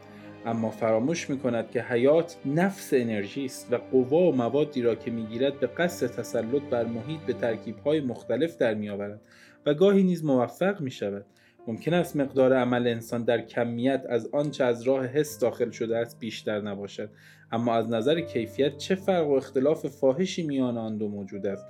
اما 0.45 0.69
فراموش 0.69 1.29
می 1.29 1.39
کند 1.39 1.71
که 1.71 1.81
حیات 1.81 2.37
نفس 2.45 2.89
انرژی 2.93 3.45
است 3.45 3.73
و 3.73 3.77
قوا 3.77 4.17
و 4.17 4.35
موادی 4.35 4.81
را 4.81 4.95
که 4.95 5.11
می‌گیرد 5.11 5.59
به 5.59 5.67
قصد 5.67 6.07
تسلط 6.07 6.61
بر 6.61 6.85
محیط 6.85 7.19
به 7.19 7.33
ترکیبهای 7.33 8.01
مختلف 8.01 8.57
در 8.57 8.73
میآورد 8.73 9.21
و 9.65 9.73
گاهی 9.73 10.03
نیز 10.03 10.23
موفق 10.23 10.81
می 10.81 10.91
شود 10.91 11.25
ممکن 11.69 11.93
است 11.93 12.15
مقدار 12.15 12.53
عمل 12.53 12.87
انسان 12.87 13.23
در 13.23 13.41
کمیت 13.41 14.03
از 14.09 14.29
آنچه 14.33 14.63
از 14.63 14.81
راه 14.81 15.05
حس 15.05 15.39
داخل 15.39 15.69
شده 15.69 15.97
است 15.97 16.19
بیشتر 16.19 16.61
نباشد. 16.61 17.09
اما 17.51 17.73
از 17.73 17.89
نظر 17.89 18.21
کیفیت 18.21 18.77
چه 18.77 18.95
فرق 18.95 19.27
و 19.27 19.31
اختلاف 19.31 19.87
فاحشی 19.87 20.43
میان 20.43 20.77
آن 20.77 20.97
دو 20.97 21.07
موجود 21.07 21.47
است؟ 21.47 21.65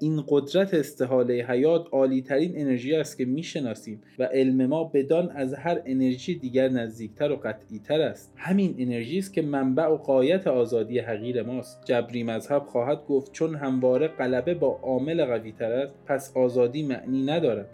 این 0.00 0.24
قدرت 0.28 0.74
استحاله 0.74 1.34
حیات 1.48 1.86
عالی 1.92 2.22
ترین 2.22 2.52
انرژی 2.54 2.94
است 2.94 3.18
که 3.18 3.24
می‌شناسیم 3.24 4.02
و 4.18 4.24
علم 4.24 4.66
ما 4.66 4.84
بدان 4.84 5.30
از 5.30 5.54
هر 5.54 5.82
انرژی 5.86 6.34
دیگر 6.34 6.68
نزدیکتر 6.68 7.32
و 7.32 7.36
قطعیتر 7.36 8.00
است. 8.00 8.32
همین 8.36 8.74
انرژی 8.78 9.18
است 9.18 9.34
که 9.34 9.42
منبع 9.42 9.86
و 9.86 9.96
قایت 9.96 10.46
آزادی 10.46 10.98
حقیر 10.98 11.42
ماست. 11.42 11.84
جبری 11.84 12.22
مذهب 12.22 12.62
خواهد 12.62 13.04
گفت 13.08 13.32
چون 13.32 13.54
همواره 13.54 14.08
غلبه 14.08 14.54
با 14.54 14.80
عامل 14.82 15.24
قویتر 15.24 15.72
است 15.72 15.94
پس 16.06 16.36
آزادی 16.36 16.82
معنی 16.82 17.22
ندارد. 17.22 17.68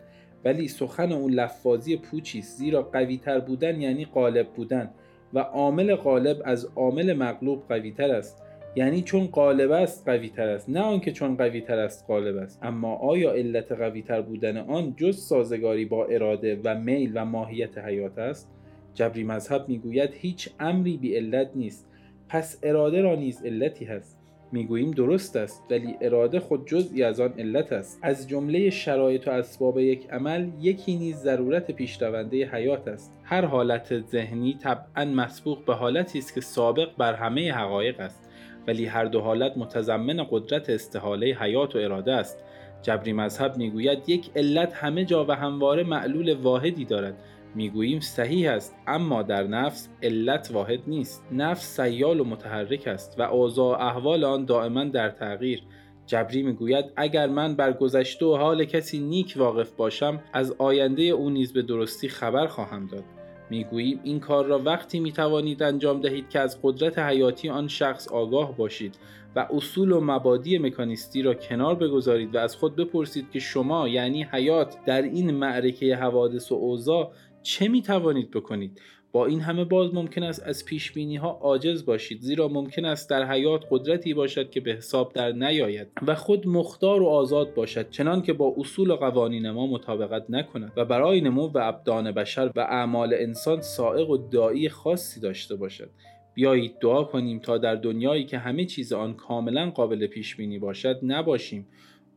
ولی 0.47 0.69
سخن 0.69 1.13
اون 1.13 1.33
لفاظی 1.33 1.97
پوچی 1.97 2.39
است 2.39 2.59
زیرا 2.59 2.83
قویتر 2.83 3.41
بودن 3.41 3.81
یعنی 3.81 4.05
غالب 4.05 4.49
بودن 4.49 4.91
و 5.35 5.39
عامل 5.39 5.95
غالب 5.95 6.43
از 6.45 6.69
عامل 6.77 7.13
مغلوب 7.13 7.63
قویتر 7.69 8.15
است. 8.15 8.43
یعنی 8.77 9.03
چون 9.03 9.27
غالب 9.27 9.71
است 9.71 10.09
قوی 10.09 10.29
تر 10.29 10.49
است. 10.49 10.71
نه 10.71 10.81
آنکه 10.81 11.13
چون 11.13 11.37
قوی 11.37 11.61
تر 11.61 11.79
است 11.79 12.05
غالب 12.09 12.37
است. 12.37 12.59
اما 12.63 12.95
آیا 12.95 13.33
علت 13.33 13.73
قوی 13.73 14.03
تر 14.03 14.23
بودن 14.23 14.57
آن 14.57 14.95
جز 14.97 15.19
سازگاری 15.19 15.85
با 15.85 16.05
اراده 16.05 16.61
و 16.65 16.79
میل 16.79 17.13
و 17.15 17.25
ماهیت 17.25 17.79
حیات 17.79 18.19
است؟ 18.19 18.51
جبری 18.95 19.25
مذهب 19.25 19.69
می‌گوید 19.69 20.11
هیچ 20.15 20.51
امری 20.61 20.97
بی 20.97 21.17
علت 21.17 21.51
نیست. 21.55 21.89
پس 22.29 22.59
اراده 22.63 23.01
را 23.01 23.15
نیز 23.15 23.45
علتی 23.45 23.85
هست. 23.85 24.16
می‌گوییم 24.53 24.91
درست 24.91 25.37
است 25.37 25.63
ولی 25.71 25.97
اراده 26.01 26.41
خود 26.41 26.67
جزئی 26.67 27.03
از 27.03 27.21
آن 27.21 27.33
علت 27.39 27.73
است. 27.73 27.99
از 28.03 28.29
جمله 28.29 28.71
شرایط 28.71 29.29
و 29.29 29.31
اسباب 29.31 29.79
یک 29.79 30.11
عمل 30.11 30.49
یکی 30.61 30.97
نیز 30.97 31.17
ضرورت 31.17 31.71
پیشرونده 31.71 32.47
حیات 32.47 32.89
است. 32.89 33.13
هر 33.25 33.45
حالت 33.45 34.01
ذهنی 34.01 34.59
طبعا 34.63 35.05
مسبوق 35.05 35.65
به 35.65 35.75
حالتی 35.75 36.19
است 36.19 36.35
که 36.35 36.41
سابق 36.41 36.89
بر 36.99 37.15
همه 37.15 37.53
حقایق 37.53 38.01
است 38.01 38.31
ولی 38.67 38.87
هر 38.87 39.05
دو 39.05 39.21
حالت 39.21 39.57
متضمن 39.57 40.27
قدرت 40.31 40.71
استحاله 40.71 41.27
حیات 41.27 41.77
و 41.77 41.79
اراده 41.79 42.13
است. 42.13 42.45
جبری 42.83 43.13
مذهب 43.13 43.57
می‌گوید 43.57 43.99
یک 44.09 44.31
علت 44.37 44.73
همه 44.75 45.05
جا 45.05 45.25
و 45.25 45.33
همواره 45.33 45.85
معلول 45.85 46.35
واحدی 46.35 46.85
دارد. 46.85 47.15
می‌گوییم 47.57 48.01
صحیح 48.01 48.51
است 48.51 48.77
اما 48.87 49.23
در 49.23 49.43
نفس 49.43 49.89
علت 50.03 50.51
واحد 50.53 50.81
نیست. 50.87 51.25
نفس 51.33 51.81
سیال 51.81 52.21
و 52.21 52.25
متحرک 52.25 52.87
است 52.87 53.15
و 53.19 53.23
اوضاع 53.23 53.81
احوال 53.81 54.25
آن 54.25 54.45
دائما 54.45 54.85
در 54.85 55.11
تغییر. 55.11 55.63
جبری 56.07 56.43
می‌گوید 56.43 56.85
اگر 56.97 57.27
من 57.27 57.55
بر 57.55 57.73
گذشته 57.73 58.27
و 58.27 58.37
حال 58.37 58.65
کسی 58.65 58.99
نیک 58.99 59.35
واقف 59.37 59.71
باشم 59.71 60.21
از 60.33 60.55
آینده 60.59 61.03
او 61.03 61.31
نیز 61.31 61.53
به 61.53 61.63
درستی 61.63 62.09
خبر 62.09 62.47
خواهم 62.47 62.87
داد. 62.87 63.05
می‌گوییم 63.51 64.01
این 64.05 64.21
کار 64.21 64.45
را 64.45 64.59
وقتی 64.59 65.01
می 65.01 65.13
توانید 65.13 65.63
انجام 65.63 66.01
دهید 66.01 66.29
که 66.29 66.41
از 66.41 66.59
قدرت 66.63 66.99
حیاتی 66.99 67.49
آن 67.49 67.69
شخص 67.69 68.09
آگاه 68.09 68.57
باشید 68.57 68.99
و 69.37 69.47
اصول 69.51 69.93
و 69.93 70.01
مبادی 70.01 70.59
مکانیستی 70.59 71.23
را 71.23 71.35
کنار 71.35 71.75
بگذارید 71.75 72.35
و 72.35 72.39
از 72.39 72.57
خود 72.57 72.77
بپرسید 72.77 73.31
که 73.31 73.39
شما 73.39 73.89
یعنی 73.89 74.23
حیات 74.33 74.77
در 74.87 75.03
این 75.03 75.31
معرکه 75.31 75.97
حوادث 75.97 76.53
و 76.53 76.55
اوضاع 76.55 77.13
چه 77.47 77.69
می 77.69 77.83
توانید 77.83 78.31
بکنید؟ 78.31 78.81
با 79.13 79.27
این 79.27 79.41
همه 79.41 79.65
باز 79.65 79.95
ممکن 79.95 80.23
است 80.23 80.43
از 80.43 80.65
پیش 80.65 80.93
بینی 80.93 81.17
ها 81.17 81.29
عاجز 81.29 81.85
باشید 81.85 82.21
زیرا 82.21 82.49
ممکن 82.49 82.85
است 82.85 83.11
در 83.11 83.31
حیات 83.31 83.65
قدرتی 83.71 84.15
باشد 84.15 84.51
که 84.51 84.61
به 84.61 84.73
حساب 84.73 85.13
در 85.13 85.33
نیاید 85.33 85.89
و 86.07 86.15
خود 86.15 86.49
مختار 86.49 87.03
و 87.03 87.07
آزاد 87.07 87.55
باشد 87.55 87.91
چنان 87.91 88.23
که 88.23 88.33
با 88.33 88.55
اصول 88.59 88.91
و 88.91 88.97
قوانین 88.97 89.51
ما 89.51 89.67
مطابقت 89.67 90.25
نکند 90.29 90.73
و 90.77 90.85
برای 90.85 91.21
نمو 91.21 91.47
و 91.47 91.59
ابدان 91.59 92.13
بشر 92.13 92.51
و 92.57 92.61
اعمال 92.61 93.15
انسان 93.15 93.61
سائق 93.61 94.11
و 94.11 94.17
دایی 94.17 94.69
خاصی 94.69 95.21
داشته 95.21 95.57
باشد. 95.57 95.91
بیایید 96.35 96.79
دعا 96.81 97.05
کنیم 97.05 97.39
تا 97.39 97.59
در 97.59 97.75
دنیایی 97.75 98.25
که 98.25 98.39
همه 98.39 98.65
چیز 98.65 98.93
آن 98.93 99.15
کاملا 99.15 99.71
قابل 99.71 100.07
پیش 100.07 100.37
بینی 100.37 100.59
باشد 100.59 101.01
نباشیم. 101.03 101.67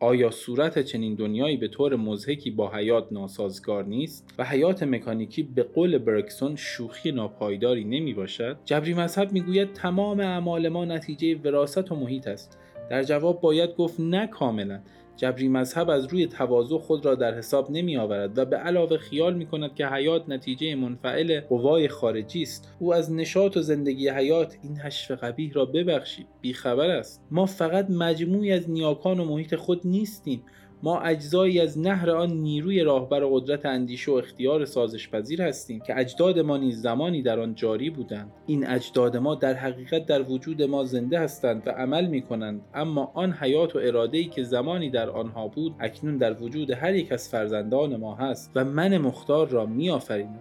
آیا 0.01 0.31
صورت 0.31 0.79
چنین 0.79 1.15
دنیایی 1.15 1.57
به 1.57 1.67
طور 1.67 1.95
مزهکی 1.95 2.51
با 2.51 2.71
حیات 2.71 3.07
ناسازگار 3.11 3.85
نیست 3.85 4.33
و 4.37 4.45
حیات 4.45 4.83
مکانیکی 4.83 5.43
به 5.43 5.63
قول 5.63 5.97
برکسون 5.97 6.55
شوخی 6.55 7.11
ناپایداری 7.11 7.83
نمی 7.83 8.13
باشد؟ 8.13 8.57
جبری 8.65 8.93
مذهب 8.93 9.31
می‌گوید 9.31 9.73
تمام 9.73 10.19
اعمال 10.19 10.69
ما 10.69 10.85
نتیجه 10.85 11.35
وراست 11.35 11.91
و 11.91 11.95
محیط 11.95 12.27
است 12.27 12.57
در 12.89 13.03
جواب 13.03 13.41
باید 13.41 13.75
گفت 13.75 13.99
نه 13.99 14.27
کاملا 14.27 14.79
جبری 15.19 15.47
مذهب 15.47 15.89
از 15.89 16.05
روی 16.05 16.27
تواضع 16.27 16.77
خود 16.77 17.05
را 17.05 17.15
در 17.15 17.38
حساب 17.38 17.71
نمی 17.71 17.97
آورد 17.97 18.38
و 18.38 18.45
به 18.45 18.57
علاوه 18.57 18.97
خیال 18.97 19.33
می 19.33 19.45
کند 19.45 19.75
که 19.75 19.88
حیات 19.88 20.29
نتیجه 20.29 20.75
منفعل 20.75 21.41
قوای 21.41 21.88
خارجی 21.88 22.41
است. 22.41 22.75
او 22.79 22.93
از 22.93 23.13
نشاط 23.13 23.57
و 23.57 23.61
زندگی 23.61 24.09
حیات 24.09 24.57
این 24.63 24.77
حشف 24.77 25.11
قبیح 25.11 25.51
را 25.53 25.65
ببخشید. 25.65 26.27
بیخبر 26.41 26.89
است. 26.89 27.21
ما 27.31 27.45
فقط 27.45 27.89
مجموعی 27.89 28.51
از 28.51 28.69
نیاکان 28.69 29.19
و 29.19 29.25
محیط 29.25 29.55
خود 29.55 29.88
نیستیم. 29.88 30.43
ما 30.83 31.00
اجزایی 31.00 31.59
از 31.59 31.79
نهر 31.79 32.09
آن 32.12 32.29
نیروی 32.29 32.83
راهبر 32.83 33.25
قدرت 33.25 33.65
اندیشه 33.65 34.12
و 34.12 34.15
اختیار 34.15 34.65
سازش 34.65 35.09
پذیر 35.09 35.41
هستیم 35.41 35.79
که 35.79 36.00
اجداد 36.00 36.39
ما 36.39 36.57
نیز 36.57 36.81
زمانی 36.81 37.21
در 37.21 37.39
آن 37.39 37.55
جاری 37.55 37.89
بودند. 37.89 38.31
این 38.45 38.67
اجداد 38.67 39.17
ما 39.17 39.36
در 39.36 39.53
حقیقت 39.53 40.05
در 40.05 40.21
وجود 40.21 40.63
ما 40.63 40.83
زنده 40.83 41.19
هستند 41.19 41.63
و 41.67 41.69
عمل 41.69 42.07
می 42.07 42.21
کنند 42.21 42.62
اما 42.74 43.12
آن 43.13 43.33
حیات 43.33 43.75
و 43.75 43.79
ای 44.12 44.25
که 44.25 44.43
زمانی 44.43 44.89
در 44.89 45.09
آنها 45.09 45.48
بود 45.48 45.75
اکنون 45.79 46.17
در 46.17 46.43
وجود 46.43 46.71
هر 46.71 46.95
یک 46.95 47.12
از 47.12 47.29
فرزندان 47.29 47.95
ما 47.95 48.15
هست 48.15 48.51
و 48.55 48.65
من 48.65 48.98
مختار 48.98 49.48
را 49.48 49.65
می 49.65 49.89
آفرینم 49.89 50.39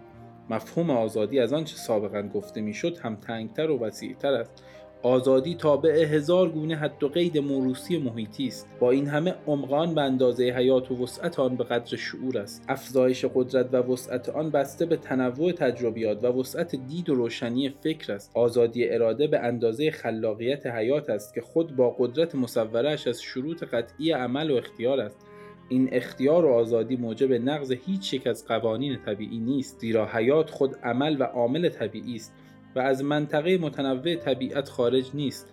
مفهوم 0.49 0.89
آزادی 0.89 1.39
از 1.39 1.53
آنچه 1.53 1.75
سابقا 1.75 2.21
گفته 2.21 2.61
می‌شد 2.61 2.97
هم 2.97 3.15
تنگتر 3.15 3.69
و 3.69 3.79
وسیعتر 3.79 4.33
است. 4.33 4.63
آزادی 5.03 5.55
تابع 5.55 6.03
هزار 6.03 6.49
گونه 6.49 6.75
حد 6.75 7.03
و 7.03 7.07
قید 7.07 7.37
موروسی 7.37 7.97
محیطی 7.97 8.47
است. 8.47 8.67
با 8.79 8.91
این 8.91 9.07
همه 9.07 9.35
عمقان 9.47 9.95
به 9.95 10.01
اندازه 10.01 10.43
حیات 10.43 10.91
و 10.91 11.03
وسعت 11.03 11.39
آن 11.39 11.55
به 11.55 11.63
قدر 11.63 11.97
شعور 11.97 12.37
است. 12.37 12.65
افزایش 12.67 13.25
قدرت 13.25 13.73
و 13.73 13.77
وسعت 13.77 14.29
آن 14.29 14.49
بسته 14.49 14.85
به 14.85 14.97
تنوع 14.97 15.51
تجربیات 15.51 16.23
و 16.23 16.27
وسعت 16.27 16.75
دید 16.75 17.09
و 17.09 17.15
روشنی 17.15 17.69
فکر 17.69 18.13
است. 18.13 18.31
آزادی 18.33 18.89
اراده 18.89 19.27
به 19.27 19.39
اندازه 19.39 19.91
خلاقیت 19.91 20.67
حیات 20.67 21.09
است 21.09 21.33
که 21.33 21.41
خود 21.41 21.75
با 21.75 21.89
قدرت 21.99 22.35
مصورش 22.35 23.07
از 23.07 23.21
شروط 23.21 23.63
قطعی 23.63 24.11
عمل 24.11 24.51
و 24.51 24.55
اختیار 24.55 24.99
است. 24.99 25.17
این 25.69 25.89
اختیار 25.91 26.45
و 26.45 26.53
آزادی 26.53 26.95
موجب 26.95 27.33
نقض 27.33 27.71
هیچ 27.71 28.13
یک 28.13 28.27
از 28.27 28.45
قوانین 28.47 28.99
طبیعی 29.05 29.39
نیست 29.39 29.79
زیرا 29.79 30.05
حیات 30.05 30.49
خود 30.49 30.75
عمل 30.83 31.15
و 31.19 31.23
عامل 31.23 31.69
طبیعی 31.69 32.15
است. 32.15 32.33
و 32.75 32.79
از 32.79 33.03
منطقه 33.03 33.57
متنوع 33.57 34.15
طبیعت 34.15 34.69
خارج 34.69 35.11
نیست. 35.13 35.47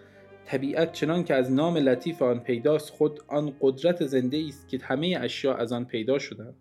طبیعت 0.44 0.92
چنان 0.92 1.25
که 1.25 1.35
از 1.35 1.52
نام 1.52 1.76
لطیف 1.76 2.23
آن 2.23 2.40
پیداست 2.40 2.90
خود 2.90 3.20
آن 3.28 3.52
قدرت 3.61 4.06
زنده 4.06 4.44
است 4.49 4.68
که 4.68 4.78
همه 4.82 5.18
اشیا 5.20 5.54
از 5.54 5.73
آن 5.73 5.85
پیدا 5.85 6.18
شدند. 6.18 6.54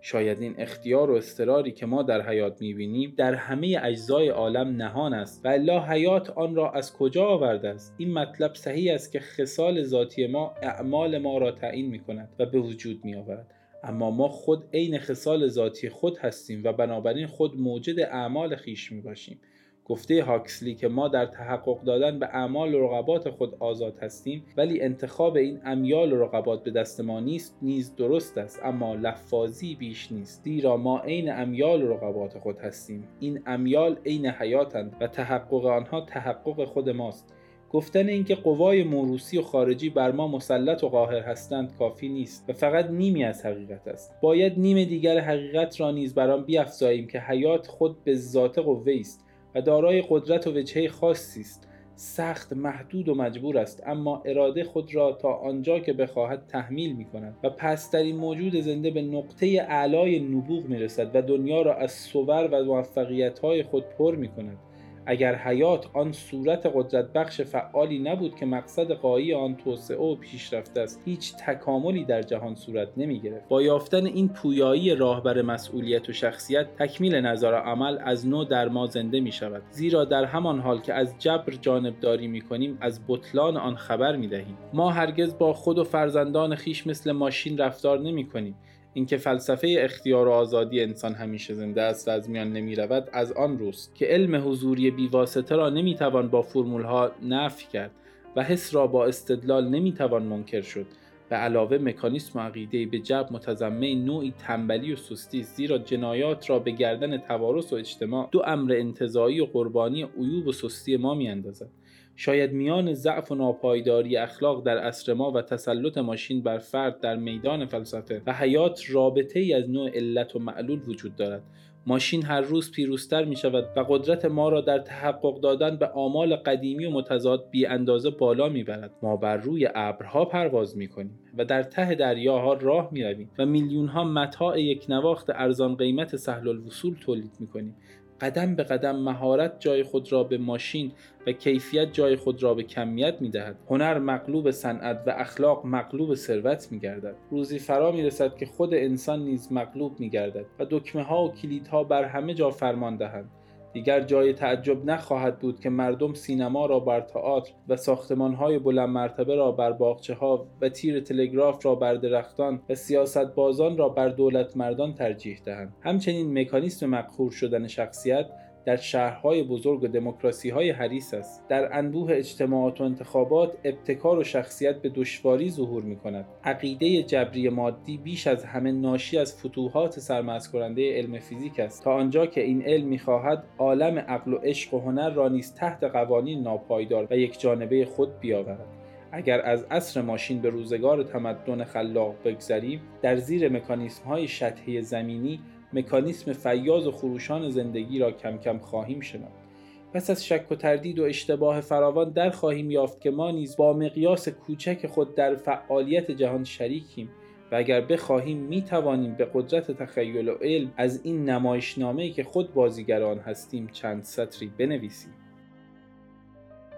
شاید 0.00 0.40
این 0.40 0.54
اختیار 0.58 1.10
و 1.10 1.14
استراری 1.14 1.72
که 1.72 1.86
ما 1.86 2.02
در 2.02 2.28
حیات 2.28 2.60
می‌بینیم 2.60 3.14
در 3.16 3.34
همه 3.34 3.80
اجزای 3.82 4.28
عالم 4.28 4.76
نهان 4.76 5.14
است 5.14 5.44
و 5.44 5.48
الله 5.48 5.82
حیات 5.82 6.30
آن 6.30 6.54
را 6.54 6.72
از 6.72 6.92
کجا 6.92 7.24
آورده 7.24 7.68
است؟ 7.68 7.94
این 7.98 8.12
مطلب 8.12 8.54
صحیح 8.54 8.94
است 8.94 9.12
که 9.12 9.20
خصال 9.20 9.82
ذاتی 9.82 10.26
ما 10.26 10.54
اعمال 10.62 11.18
ما 11.18 11.38
را 11.38 11.52
تعیین 11.52 11.86
می‌کند 11.86 12.28
و 12.38 12.46
به 12.46 12.58
وجود 12.58 13.04
میآورد. 13.04 13.46
اما 13.84 14.10
ما 14.10 14.28
خود 14.28 14.64
عین 14.72 14.98
خصال 14.98 15.48
ذاتی 15.48 15.88
خود 15.88 16.18
هستیم 16.18 16.60
و 16.64 16.72
بنابراین 16.72 17.26
خود 17.26 17.60
موجد 17.60 18.00
اعمال 18.00 18.56
خیش 18.56 18.92
می 18.92 19.00
باشیم 19.00 19.40
گفته 19.88 20.22
هاکسلی 20.22 20.74
که 20.74 20.88
ما 20.88 21.08
در 21.08 21.26
تحقق 21.26 21.82
دادن 21.82 22.18
به 22.18 22.26
اعمال 22.26 22.74
و 22.74 22.86
رقبات 22.86 23.30
خود 23.30 23.54
آزاد 23.58 23.98
هستیم 23.98 24.44
ولی 24.56 24.80
انتخاب 24.80 25.36
این 25.36 25.60
امیال 25.64 26.12
و 26.12 26.22
رقبات 26.22 26.64
به 26.64 26.70
دست 26.70 27.00
ما 27.00 27.20
نیست 27.20 27.58
نیز 27.62 27.96
درست 27.96 28.38
است 28.38 28.60
اما 28.64 28.94
لفاظی 28.94 29.74
بیش 29.74 30.12
نیست. 30.12 30.44
زیرا 30.44 30.76
ما 30.76 31.00
عین 31.00 31.32
امیال 31.32 31.82
و 31.82 31.92
رقبات 31.92 32.38
خود 32.38 32.58
هستیم. 32.58 33.08
این 33.20 33.42
امیال 33.46 33.98
عین 34.06 34.26
حیاتند 34.26 34.96
و 35.00 35.06
تحقق 35.06 35.66
آنها 35.66 36.00
تحقق 36.00 36.64
خود 36.64 36.90
ماست. 36.90 37.32
گفتن 37.70 38.08
اینکه 38.08 38.34
قوای 38.34 38.82
موروسی 38.84 39.38
و 39.38 39.42
خارجی 39.42 39.90
بر 39.90 40.12
ما 40.12 40.28
مسلط 40.28 40.84
و 40.84 40.88
قاهر 40.88 41.20
هستند 41.20 41.76
کافی 41.78 42.08
نیست 42.08 42.44
و 42.48 42.52
فقط 42.52 42.90
نیمی 42.90 43.24
از 43.24 43.46
حقیقت 43.46 43.88
است. 43.88 44.12
باید 44.20 44.58
نیم 44.58 44.84
دیگر 44.84 45.18
حقیقت 45.18 45.80
را 45.80 45.90
نیز 45.90 46.14
بر 46.14 46.30
آن 46.30 46.44
بیافزاییم 46.44 47.06
که 47.06 47.20
حیات 47.20 47.66
خود 47.66 48.04
به 48.04 48.14
ذات 48.14 48.58
قوه 48.58 48.96
است. 49.00 49.25
دارای 49.60 50.04
قدرت 50.08 50.46
و 50.46 50.50
وجهه 50.56 50.88
خاصی 50.88 51.40
است. 51.40 51.68
سخت 51.98 52.52
محدود 52.52 53.08
و 53.08 53.14
مجبور 53.14 53.58
است 53.58 53.82
اما 53.86 54.22
اراده 54.26 54.64
خود 54.64 54.94
را 54.94 55.12
تا 55.12 55.32
آنجا 55.32 55.78
که 55.78 55.92
بخواهد 55.92 56.46
تحمیل 56.48 56.96
می 56.96 57.04
کند 57.04 57.36
و 57.44 57.50
پسترین 57.50 58.16
موجود 58.16 58.60
زنده 58.60 58.90
به 58.90 59.02
نقطه 59.02 59.46
اعلای 59.68 60.18
نبوغ 60.18 60.64
می 60.64 60.78
رسد 60.78 61.10
و 61.16 61.22
دنیا 61.22 61.62
را 61.62 61.74
از 61.74 61.92
صور 61.92 62.48
و 62.52 62.64
موفقیت 62.64 63.38
های 63.38 63.62
خود 63.62 63.84
پر 63.98 64.16
می 64.16 64.28
کند 64.28 64.58
اگر 65.06 65.34
حیات 65.34 65.86
آن 65.92 66.12
صورت 66.12 66.70
قدرت 66.74 67.12
بخش 67.12 67.40
فعالی 67.40 67.98
نبود 67.98 68.36
که 68.36 68.46
مقصد 68.46 68.90
قایی 68.90 69.34
آن 69.34 69.56
توسعه 69.56 69.96
و 69.98 70.14
پیشرفت 70.14 70.78
است 70.78 71.02
هیچ 71.04 71.34
تکاملی 71.36 72.04
در 72.04 72.22
جهان 72.22 72.54
صورت 72.54 72.88
نمی 72.96 73.20
گرفت 73.20 73.48
با 73.48 73.62
یافتن 73.62 74.06
این 74.06 74.28
پویایی 74.28 74.94
راهبر 74.94 75.42
مسئولیت 75.42 76.08
و 76.08 76.12
شخصیت 76.12 76.76
تکمیل 76.76 77.14
نظر 77.14 77.54
عمل 77.54 77.98
از 78.04 78.28
نو 78.28 78.44
در 78.44 78.68
ما 78.68 78.86
زنده 78.86 79.20
می 79.20 79.32
شود 79.32 79.62
زیرا 79.70 80.04
در 80.04 80.24
همان 80.24 80.60
حال 80.60 80.80
که 80.80 80.94
از 80.94 81.14
جبر 81.18 81.52
جانبداری 81.52 82.26
می 82.26 82.40
کنیم 82.40 82.78
از 82.80 83.00
بطلان 83.08 83.56
آن 83.56 83.76
خبر 83.76 84.16
می 84.16 84.26
دهیم 84.26 84.58
ما 84.72 84.90
هرگز 84.90 85.38
با 85.38 85.52
خود 85.52 85.78
و 85.78 85.84
فرزندان 85.84 86.54
خیش 86.54 86.86
مثل 86.86 87.12
ماشین 87.12 87.58
رفتار 87.58 88.00
نمی 88.00 88.28
کنیم 88.28 88.54
اینکه 88.96 89.16
فلسفه 89.16 89.76
اختیار 89.78 90.28
و 90.28 90.30
آزادی 90.30 90.80
انسان 90.80 91.14
همیشه 91.14 91.54
زنده 91.54 91.82
است 91.82 92.08
و 92.08 92.10
از 92.10 92.30
میان 92.30 92.52
نمی 92.52 92.74
رود 92.74 93.08
از 93.12 93.32
آن 93.32 93.58
روست 93.58 93.94
که 93.94 94.06
علم 94.06 94.48
حضوری 94.48 94.90
بیواسطه 94.90 95.56
را 95.56 95.70
نمی 95.70 95.94
توان 95.94 96.28
با 96.28 96.42
فرمول 96.42 96.82
ها 96.82 97.10
نفی 97.22 97.66
کرد 97.72 97.90
و 98.36 98.42
حس 98.42 98.74
را 98.74 98.86
با 98.86 99.06
استدلال 99.06 99.68
نمی 99.68 99.92
توان 99.92 100.22
منکر 100.22 100.60
شد 100.60 100.86
به 101.28 101.36
علاوه 101.36 101.78
مکانیسم 101.78 102.38
و 102.38 102.42
عقیده 102.42 102.86
به 102.86 102.98
جب 102.98 103.28
متضمن 103.30 104.04
نوعی 104.04 104.34
تنبلی 104.38 104.92
و 104.92 104.96
سستی 104.96 105.42
زیرا 105.42 105.78
جنایات 105.78 106.50
را 106.50 106.58
به 106.58 106.70
گردن 106.70 107.18
توارث 107.18 107.72
و 107.72 107.76
اجتماع 107.76 108.28
دو 108.32 108.42
امر 108.46 108.72
انتظایی 108.72 109.40
و 109.40 109.46
قربانی 109.46 110.02
عیوب 110.18 110.46
و 110.46 110.52
سستی 110.52 110.96
ما 110.96 111.14
میاندازد. 111.14 111.68
شاید 112.16 112.52
میان 112.52 112.94
ضعف 112.94 113.32
و 113.32 113.34
ناپایداری 113.34 114.16
اخلاق 114.16 114.66
در 114.66 114.78
عصر 114.78 115.14
ما 115.14 115.30
و 115.30 115.42
تسلط 115.42 115.98
ماشین 115.98 116.42
بر 116.42 116.58
فرد 116.58 117.00
در 117.00 117.16
میدان 117.16 117.66
فلسفه 117.66 118.22
و 118.26 118.32
حیات 118.32 118.82
رابطه 118.90 119.40
ای 119.40 119.54
از 119.54 119.70
نوع 119.70 119.90
علت 119.90 120.36
و 120.36 120.38
معلول 120.38 120.80
وجود 120.86 121.16
دارد 121.16 121.42
ماشین 121.88 122.22
هر 122.24 122.40
روز 122.40 122.72
پیروزتر 122.72 123.24
می 123.24 123.36
شود 123.36 123.64
و 123.76 123.80
قدرت 123.88 124.24
ما 124.24 124.48
را 124.48 124.60
در 124.60 124.78
تحقق 124.78 125.40
دادن 125.40 125.76
به 125.76 125.86
آمال 125.86 126.36
قدیمی 126.36 126.84
و 126.84 126.90
متضاد 126.90 127.50
بی 127.50 127.66
اندازه 127.66 128.10
بالا 128.10 128.48
می 128.48 128.64
برد. 128.64 128.90
ما 129.02 129.16
بر 129.16 129.36
روی 129.36 129.68
ابرها 129.74 130.24
پرواز 130.24 130.76
می 130.76 130.88
کنیم 130.88 131.18
و 131.38 131.44
در 131.44 131.62
ته 131.62 131.94
دریاها 131.94 132.54
راه 132.54 132.88
می 132.92 133.04
رویم 133.04 133.30
و 133.38 133.46
میلیون 133.46 133.86
ها 133.86 134.04
متاع 134.04 134.60
یک 134.60 134.86
نواخت 134.88 135.30
ارزان 135.30 135.74
قیمت 135.74 136.16
سهل 136.16 136.48
الوصول 136.48 136.96
تولید 137.00 137.32
می 137.40 137.46
کنیم 137.46 137.76
قدم 138.20 138.54
به 138.54 138.62
قدم 138.62 138.96
مهارت 138.96 139.60
جای 139.60 139.82
خود 139.82 140.12
را 140.12 140.24
به 140.24 140.38
ماشین 140.38 140.92
و 141.26 141.32
کیفیت 141.32 141.92
جای 141.92 142.16
خود 142.16 142.42
را 142.42 142.54
به 142.54 142.62
کمیت 142.62 143.20
می 143.20 143.28
دهد. 143.28 143.56
هنر 143.70 143.98
مغلوب 143.98 144.50
صنعت 144.50 145.02
و 145.06 145.10
اخلاق 145.10 145.66
مغلوب 145.66 146.14
ثروت 146.14 146.68
می 146.70 146.78
گردد. 146.78 147.16
روزی 147.30 147.58
فرا 147.58 147.92
می 147.92 148.02
رسد 148.02 148.36
که 148.36 148.46
خود 148.46 148.74
انسان 148.74 149.24
نیز 149.24 149.52
مغلوب 149.52 150.00
می 150.00 150.10
گردد 150.10 150.46
و 150.58 150.66
دکمه 150.70 151.02
ها 151.02 151.24
و 151.24 151.32
کلیدها 151.32 151.84
بر 151.84 152.04
همه 152.04 152.34
جا 152.34 152.50
فرمان 152.50 152.96
دهند. 152.96 153.30
دیگر 153.76 154.00
جای 154.00 154.32
تعجب 154.32 154.84
نخواهد 154.84 155.38
بود 155.38 155.60
که 155.60 155.70
مردم 155.70 156.14
سینما 156.14 156.66
را 156.66 156.80
بر 156.80 157.00
تئاتر 157.00 157.52
و 157.68 157.76
ساختمانهای 157.76 158.58
بلند 158.58 158.88
مرتبه 158.88 159.34
را 159.34 159.52
بر 159.52 159.72
باغچه 159.72 160.14
ها 160.14 160.46
و 160.60 160.68
تیر 160.68 161.00
تلگراف 161.00 161.66
را 161.66 161.74
بر 161.74 161.94
درختان 161.94 162.62
و 162.68 162.74
سیاست 162.74 163.34
بازان 163.34 163.76
را 163.76 163.88
بر 163.88 164.08
دولت 164.08 164.56
مردان 164.56 164.94
ترجیح 164.94 165.40
دهند. 165.44 165.74
همچنین 165.80 166.38
مکانیسم 166.38 166.86
مقهور 166.86 167.30
شدن 167.30 167.66
شخصیت 167.66 168.26
در 168.66 168.76
شهرهای 168.76 169.42
بزرگ 169.42 169.82
و 169.82 169.86
دموکراسی 169.86 170.50
های 170.50 170.70
حریص 170.70 171.14
است. 171.14 171.48
در 171.48 171.78
انبوه 171.78 172.12
اجتماعات 172.12 172.80
و 172.80 172.84
انتخابات 172.84 173.56
ابتکار 173.64 174.18
و 174.18 174.24
شخصیت 174.24 174.82
به 174.82 174.88
دشواری 174.88 175.50
ظهور 175.50 175.82
می 175.82 175.96
کند 175.96 176.24
عقیده 176.44 177.02
جبری 177.02 177.48
مادی 177.48 177.96
بیش 177.96 178.26
از 178.26 178.44
همه 178.44 178.72
ناشی 178.72 179.18
از 179.18 179.36
فتوحات 179.36 180.00
سرمست 180.00 180.54
علم 180.54 181.18
فیزیک 181.18 181.60
است. 181.60 181.84
تا 181.84 181.94
آنجا 181.94 182.26
که 182.26 182.40
این 182.40 182.62
علم 182.62 182.86
می‌خواهد 182.86 183.44
عالم 183.58 183.98
عقل 183.98 184.32
و 184.32 184.36
عشق 184.36 184.74
و 184.74 184.80
هنر 184.80 185.10
را 185.10 185.28
نیز 185.28 185.54
تحت 185.54 185.84
قوانین 185.84 186.42
ناپایدار 186.42 187.06
و 187.10 187.16
یک 187.16 187.40
جانبه 187.40 187.84
خود 187.84 188.20
بیاورد. 188.20 188.66
اگر 189.12 189.40
از 189.40 189.66
عصر 189.70 190.02
ماشین 190.02 190.40
به 190.40 190.50
روزگار 190.50 191.02
تمدن 191.02 191.64
خلاق 191.64 192.14
بگذریم 192.24 192.80
در 193.02 193.16
زیر 193.16 193.48
مکانیسم 193.48 194.04
های 194.04 194.28
شطحی 194.28 194.82
زمینی 194.82 195.40
مکانیسم 195.76 196.32
فیاض 196.32 196.86
و 196.86 196.92
خروشان 196.92 197.50
زندگی 197.50 197.98
را 197.98 198.12
کم 198.12 198.38
کم 198.38 198.58
خواهیم 198.58 199.00
شناخت 199.00 199.46
پس 199.92 200.10
از 200.10 200.26
شک 200.26 200.52
و 200.52 200.54
تردید 200.54 200.98
و 200.98 201.04
اشتباه 201.04 201.60
فراوان 201.60 202.10
در 202.10 202.30
خواهیم 202.30 202.70
یافت 202.70 203.00
که 203.00 203.10
ما 203.10 203.30
نیز 203.30 203.56
با 203.56 203.72
مقیاس 203.72 204.28
کوچک 204.28 204.86
خود 204.86 205.14
در 205.14 205.34
فعالیت 205.34 206.10
جهان 206.10 206.44
شریکیم 206.44 207.10
و 207.52 207.54
اگر 207.54 207.80
بخواهیم 207.80 208.38
می 208.38 208.62
توانیم 208.62 209.14
به 209.14 209.30
قدرت 209.34 209.70
تخیل 209.70 210.28
و 210.28 210.34
علم 210.34 210.72
از 210.76 211.00
این 211.04 211.30
نمایشنامه 211.30 212.10
که 212.10 212.24
خود 212.24 212.54
بازیگران 212.54 213.18
هستیم 213.18 213.68
چند 213.72 214.04
سطری 214.04 214.50
بنویسیم 214.58 215.14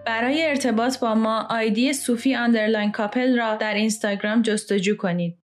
برای 0.05 0.45
ارتباط 0.45 0.99
با 0.99 1.15
ما 1.15 1.47
آیدی 1.49 1.93
صوفی 1.93 2.35
underline 2.35 2.91
couple 2.91 3.37
را 3.37 3.55
در 3.55 3.73
اینستاگرام 3.73 4.41
جستجو 4.41 4.97
کنید. 4.97 5.37